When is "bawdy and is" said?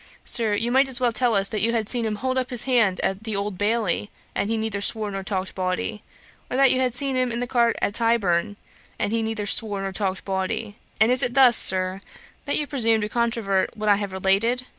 10.25-11.21